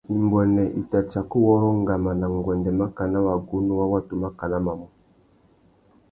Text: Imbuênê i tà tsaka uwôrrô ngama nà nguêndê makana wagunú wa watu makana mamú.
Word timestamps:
Imbuênê 0.17 0.65
i 0.79 0.81
tà 0.91 0.99
tsaka 1.09 1.33
uwôrrô 1.39 1.69
ngama 1.81 2.11
nà 2.21 2.27
nguêndê 2.37 2.71
makana 2.79 3.17
wagunú 3.25 3.71
wa 3.79 3.85
watu 3.91 4.13
makana 4.21 4.57
mamú. 4.65 4.87